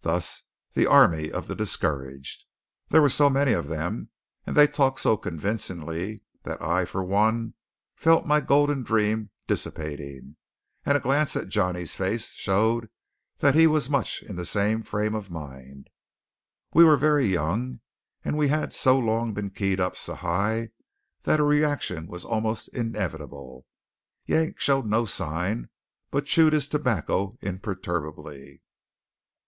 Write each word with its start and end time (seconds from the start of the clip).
Thus 0.00 0.44
the 0.72 0.86
army 0.86 1.30
of 1.30 1.46
the 1.46 1.54
discouraged. 1.54 2.46
There 2.88 3.02
were 3.02 3.10
so 3.10 3.28
many 3.28 3.52
of 3.52 3.68
them, 3.68 4.08
and 4.46 4.56
they 4.56 4.66
talked 4.66 4.98
so 4.98 5.18
convincingly, 5.18 6.22
that 6.44 6.62
I, 6.62 6.86
for 6.86 7.04
one, 7.04 7.52
felt 7.94 8.24
my 8.24 8.40
golden 8.40 8.82
dream 8.82 9.28
dissipating; 9.46 10.36
and 10.86 10.96
a 10.96 11.00
glance 11.00 11.36
at 11.36 11.48
Johnny's 11.50 11.94
face 11.94 12.30
showed 12.32 12.88
that 13.40 13.54
he 13.54 13.66
was 13.66 13.90
much 13.90 14.22
in 14.22 14.36
the 14.36 14.46
same 14.46 14.82
frame 14.82 15.14
of 15.14 15.30
mind. 15.30 15.88
We 16.72 16.82
were 16.82 16.96
very 16.96 17.26
young; 17.26 17.80
and 18.24 18.38
we 18.38 18.48
had 18.48 18.72
so 18.72 18.98
long 18.98 19.34
been 19.34 19.50
keyed 19.50 19.80
up 19.80 19.96
so 19.98 20.14
high 20.14 20.70
that 21.24 21.40
a 21.40 21.44
reaction 21.44 22.06
was 22.06 22.24
almost 22.24 22.68
inevitable. 22.68 23.66
Yank 24.24 24.60
showed 24.60 24.86
no 24.86 25.04
sign; 25.04 25.68
but 26.10 26.24
chewed 26.24 26.54
his 26.54 26.68
tobacco 26.68 27.36
imperturbably. 27.42 28.62